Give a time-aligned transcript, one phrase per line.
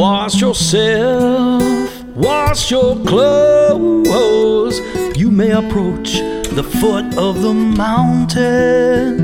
[0.00, 1.62] Wash yourself,
[2.16, 4.80] wash your clothes.
[5.14, 6.14] You may approach
[6.54, 9.18] the foot of the mountain.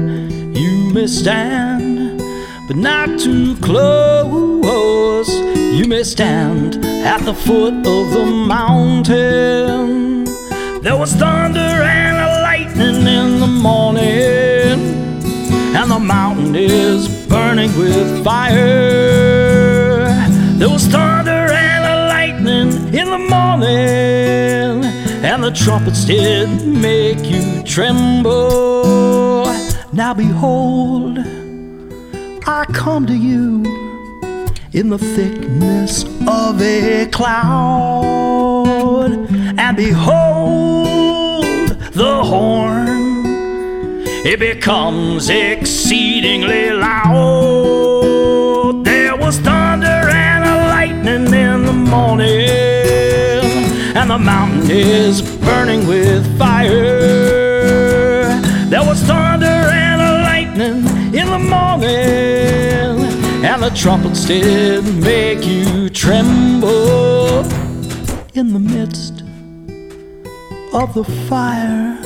[0.55, 2.21] You may stand,
[2.69, 5.31] but not too close.
[5.75, 10.25] You may stand at the foot of the mountain.
[10.83, 14.79] There was thunder and lightning in the morning,
[15.75, 19.56] and the mountain is burning with fire.
[20.67, 24.85] There was thunder and a lightning in the morning,
[25.25, 29.45] and the trumpets did make you tremble.
[29.93, 31.21] Now behold,
[32.49, 33.63] I come to you
[34.73, 38.67] in the thickness of a cloud,
[39.57, 43.23] and behold the horn.
[44.27, 48.85] It becomes exceedingly loud.
[48.85, 49.86] There was thunder
[54.17, 56.73] the mountain is burning with fire.
[58.71, 60.79] There was thunder and lightning
[61.21, 61.85] in the morning,
[63.45, 67.45] and the trumpets did make you tremble
[68.33, 69.23] in the midst
[70.73, 71.99] of the fire.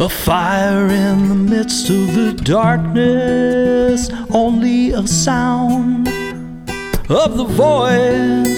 [0.00, 6.08] A fire in the midst of the darkness, only a sound
[7.08, 8.57] of the voice,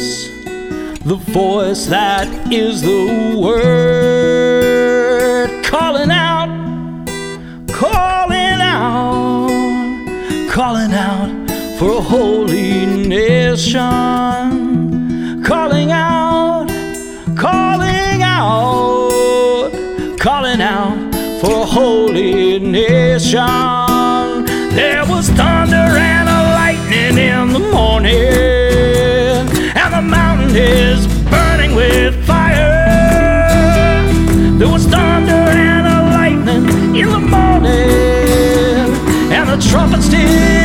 [1.11, 4.71] the voice that is the word
[5.65, 6.47] calling out,
[7.67, 9.49] calling out,
[10.53, 13.81] calling out for a holy nation,
[15.43, 16.69] calling out,
[17.37, 19.73] calling out,
[20.21, 23.41] calling out for a holy nation.
[24.77, 26.20] There was thunder and
[39.51, 40.60] morning, and the